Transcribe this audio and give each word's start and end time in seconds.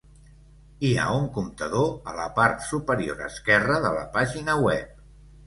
Hi 0.87 0.89
ha 1.01 1.03
un 1.17 1.27
comptador 1.35 1.91
a 2.13 2.15
la 2.21 2.25
part 2.39 2.65
superior 2.69 3.23
esquerra 3.27 3.79
de 3.87 3.93
la 3.99 4.09
pàgina 4.19 4.59
web. 4.67 4.99